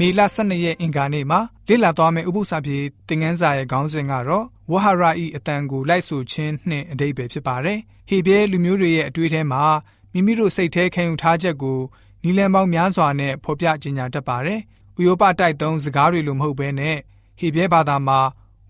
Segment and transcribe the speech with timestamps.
[0.00, 7.78] မေလ12ရက်အင်္ဂါနေ့မှာလေ့လာသွားမယ့်ဥပုသ္စာပြေသင်ခန်းစာရဲ့ခေါင်းစဉ်ကတော့ဝဟရဤအတန်ကိုလိုက်ဆိုခြင်းနှင့်အတိတ်ပဲဖြစ်ပါတယ်။
[8.08, 9.64] ဟေဘဲလူမျိုးတွေရဲ့အတွေ့အထဲမှာ
[10.12, 11.78] မိမိတို့စိတ်ထဲခံယူထားချက်ကို
[12.22, 14.60] နီလန်ပေါင်းများစွာနဲ့ဖော်ပြကြေညာတတ်ပါတယ်။
[14.98, 16.96] ဥယောပတိုက်သုံးစကားတွေလိုမဟုတ်ဘဲနဲ့
[17.38, 18.20] ဟေဘဲဘာသာမှာ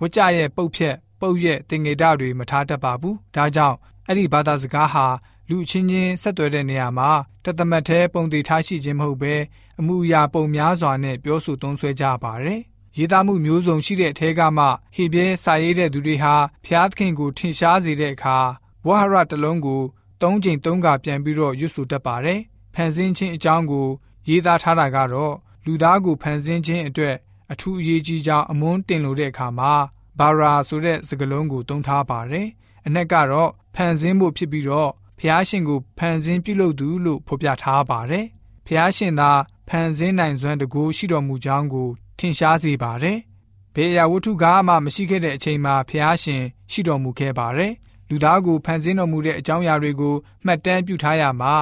[0.00, 3.76] ဝကြရဲ့ပုတ်ဖြက်ပုတ်ရဲ့တင်ငေဒတွေမထားတတ်ပါဘူး။ဒါကြောင့်
[4.06, 5.06] အဲ့ဒီဘာသာစကားဟာ
[5.50, 7.10] လူချင်းချင်းဆက်သွယ်တဲ့နေရာမှာ
[7.44, 9.34] တသမတ်သေးပုံသေးထားရှိခြင်းမဟုတ်ဘဲ
[9.80, 12.60] အမှုအရာပုံများစွာနဲ့ပြောဆိုသုံးဆွဲကြပါတယ်။
[12.96, 14.64] ရေးသားမှုမျိုးစုံရှိတဲ့အထဲကမှ
[14.96, 16.34] ဟေပြဲစာရေးတဲ့သူတွေဟာ
[16.64, 18.38] ဖျားသခင်ကိုထင်ရှားစေတဲ့အခါ
[18.86, 19.82] ဝဟရတလုံးကို
[20.20, 22.40] ၃ချိန်၃ခါပြန်ပြီးတော့ရွတ်ဆိုတတ်ပါတယ်။
[22.74, 23.88] ဖန်ဆင်းခြင်းအကြောင်းကို
[24.28, 27.16] ရေးသားထားတာကတော့လူသားကိုဖန်ဆင်းခြင်းအတွက်
[27.52, 29.72] အထူးအရေးကြီးကြောင်းအမွန်းတင်လို့တဲ့အခါမှာ
[30.18, 32.46] ဘာရာဆိုတဲ့စကားလုံးကိုသုံးထားပါတယ်။
[32.86, 34.90] အ내ကတော့ဖန်ဆင်းဖို့ဖြစ်ပြီးတော့
[35.20, 38.26] ဖျားရှင်ကိုဖန်ဆင်းပြုလုပ်သူလို့ဖော်ပြထားပါတယ်။
[38.66, 39.30] ဖျားရှင်သာ
[39.68, 41.88] ဖန်ဆင်းနိုင်စွမ်းတကူရှိတော်မူကြောင်းကို
[42.18, 43.18] ထင်ရှားစေပါတယ်။
[43.74, 47.72] ဘေးအရာဝတ္ထုကားမှမရှိခဲ့တဲ့အချိန်မှာဖျားရှင်ရှိတော်မူခဲ့ပါတယ်။
[48.08, 51.54] လူသားကိုဖန်ဆင်းတော်မူတဲ့အကြောင်းအရာတွေကိုမှတ်တမ်းပြုထားရမှာ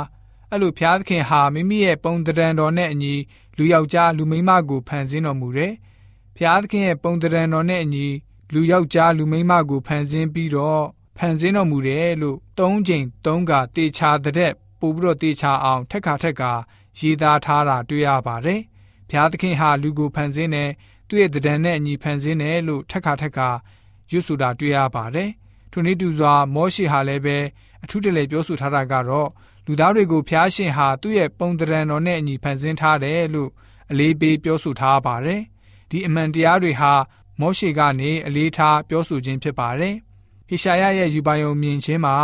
[0.51, 3.15] အဲ့လိုဖျားသခင်ဟာမိမိရဲ့ပုံတံတော်နဲ့အညီ
[3.57, 5.73] လူယောက်ျားလူမိန်းမကိုဖန်ဆင်းတော်မူတယ်။
[6.37, 8.07] ဖျားသခင်ရဲ့ပုံတံတော်နဲ့အညီ
[8.53, 10.85] လူယောက်ျားလူမိန်းမကိုဖန်ဆင်းပြီးတော့
[11.17, 16.53] ဖန်ဆင်းတော်မူတယ်လို့သုံးချိန်သုံးကတေချာတဲ့ပို့ပြီးတော့တေချာအောင်ထက်ခါထက်ခါ
[16.99, 18.61] ရေးသားထားတာတွေ့ရပါတယ်။
[19.09, 20.71] ဘုရားသခင်ဟာလူကိုဖန်ဆင်းတယ်
[21.09, 23.49] သူ့ရဲ့တဒံနဲ့အညီဖန်ဆင်းတယ်လို့ထက်ခါထက်ခါ
[24.11, 25.31] ရွတ်ဆိုတာတွေ့ရပါတယ်။
[25.71, 27.39] ထိုနည်းတူစွာမောရှိဟာလည်းပဲ
[27.85, 29.29] အထူးတလဲပြောဆိုထားတာကတော့
[29.67, 33.51] လူသားတွေကိုဖျားရှင်ဟာသူ့ရဲ့ပုံတံတော်နဲ့အညီဖန်ဆင်းထားတယ်လို့
[33.91, 35.41] အလေးပေးပြောဆိုထားပါတယ်။
[35.91, 36.93] ဒီအမှန်တရားတွေဟာ
[37.41, 39.95] မောရှိကနေအလေးထားပြောဆိုခြင်းဖြစ်ပါတယ်။
[40.49, 42.15] ဟေရှာယရဲ့ယူပါယုံမြင်ခြင်းမှာ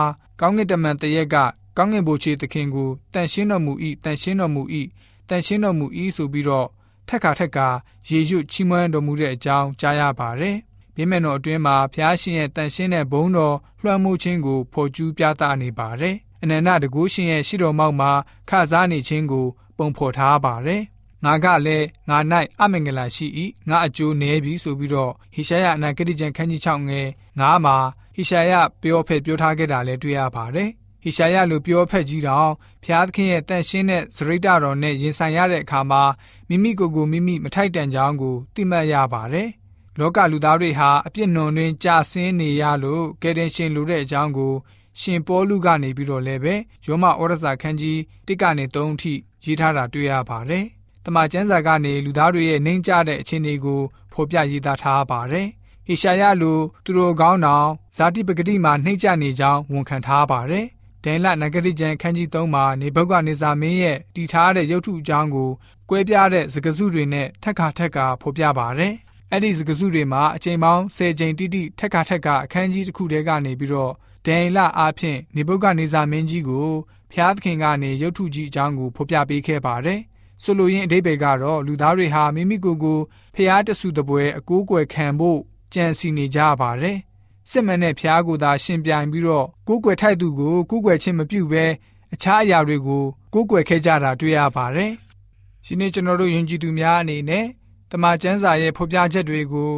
[0.41, 1.37] ကောင်းကင်တမန်တရက်က
[1.77, 3.73] ကောင်းကင်ဘုရားသခင်ကိုတန်ရှင်းတော်မူ၏
[4.05, 4.63] တန်ရှင်းတော်မူ၏
[5.29, 6.69] တန်ရှင်းတော်မူ၏ဆိုပြီးတော့
[7.09, 7.69] ထက်ခါထက်ခါ
[8.09, 10.57] ရေရွတ်ချီးမွမ်းတော်မူတဲ့အကြောင်းကြားရပါတယ်။
[10.97, 18.11] မိမတော်အတွင်းမှာဖျားရှင်ရဲ့တန်ရှင်းတဲ့ဘုန်းတော်လွှမ်းမိုးခြင်းကိုဖော်ကျူးပြသနေပါတယ်။အနန္တတကုရှင်ရဲ့ရှိတော်မောက်မှာ
[18.49, 19.47] ခစားနေခြင်းကို
[19.77, 20.83] ပုံဖော်ထားပါတယ်။
[21.25, 22.19] ငါကလည်းငါ၌
[22.61, 23.27] အမင်္ဂလာရှိ၏
[23.69, 27.09] ငါအကျိုးနည်းပြီဆိုပြီးတော့ဟေရှာယအနာဂတိကျမ်းခန်းကြီး6ငယ်
[27.41, 27.77] 9မှာ
[28.15, 28.53] ဟေရှာယ
[28.83, 30.71] ပြောဖက်ပြောထားခဲ့တာလည်းတွေ့ရပါတယ်
[31.03, 32.51] ဟေရှာယလိုပြောဖက်ကြီးတောင်
[32.85, 36.03] ဖျားသခင်ရဲ့တန်ရှင်းတဲ့စရိတတော်နဲ့ရင်ဆိုင်ရတဲ့အခါမှာ
[36.49, 39.49] မိမိကိုယ်ကိုမိမိမထိုက်တန်ကြောင်းကိုသိမှတ်ရပါတယ်။
[39.99, 44.55] လောကလူသားတွေဟာအပြစ်နွန်တွင်ကြာဆင်းနေရလို့ကယ်တင်ရှင်လိုတဲ့အကြောင်းကို
[45.01, 46.55] ရှင်ပေါလုကနေပြီးတော့လည်းပဲ
[46.87, 49.13] ယောမဩရစာခန်းကြီး1ကနေ3အထိ
[49.45, 50.65] ရေးထားတာတွေ့ရပါတယ်။
[51.05, 53.81] တမန်ကျမ်းစာကနေလူသားတွေရဲ့နှိမ့်ကျတဲ့အခြေအနေကို
[54.13, 55.49] ဖော်ပြရေးသားထားပါတယ်။
[55.87, 60.67] ဟေရှာယလိုသူတို့ကောင်းတော်ဇာတိပဂတိမှာနှိမ့်ကျနေကြောင်းဝန်ခံထားပါတယ်။
[61.05, 65.51] ဒိန်လနဂတိကျမ်းခန်းကြီး3မှာနေဘုတ်ကနေစာမင်းရဲ့တည်ထားတဲ့ရုပ်ထုအကြောင်းကို
[65.91, 68.95] ကွဲပြားတဲ့စကားစုတွေနဲ့ထက်ခါထက်ခါဖော်ပြပါရတယ်။
[69.31, 73.93] အဲ့ဒီစကားစုတွေမှာအချိန်ပေါင်း10ချိန်တိတိထက်ခါထက်ခါအခန်းကြီးတစ်ခုတည်းကနေပြီးတော့
[74.27, 76.69] ဒိန်လအားဖြင့်နေဘုတ်ကနေစာမင်းကြီးကို
[77.13, 80.01] ဖျားသခင်ကနေရုပ်ထုကြီးအကြောင်းကိုဖော်ပြပေးခဲ့ပါတယ်။
[80.43, 82.99] ဆိုလိုရင်းအဓိပ္ပာယ်ကတော့လူသားတွေဟာမိမိကိုယ်ကို
[83.35, 85.41] ဖျားတဆူတပွဲအကိုးကွယ်ခံဖို့
[85.75, 86.99] ကြံစီနေကြပါတယ်။
[87.51, 91.65] စစ်မှန်တဲ့ဖျားကိုသာရှင်ပြိုင်ပြီးတော့ကိုးကွယ်ထိုက်သူကိုကိုးကွယ်ခြင်းမပြုဘဲ
[92.13, 94.93] အခြားအရာတွေကိုကိုးကွယ်ခဲ့ကြတာတွေ့ရပါတယ်။
[95.67, 97.47] ဒီနေ့ကျွန်တော်တို့ယဉ်ကျေးသူများအနေနဲ့
[97.91, 99.73] တမန်ကျမ်းစာရဲ့ဖော်ပြချက်တွေကို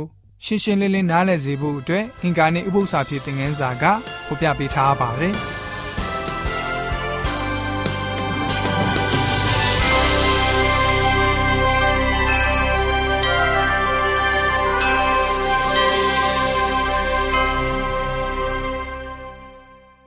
[0.44, 3.84] ရှင်းရှင်းလင်းလင်းနားလည်စေဖို့အတွက်အင်္ဂါနေ့ဥပုသ္စာဖြစ်တဲ့ငန်းစာက
[4.26, 5.36] ဖော်ပြပေးထားပါတယ်။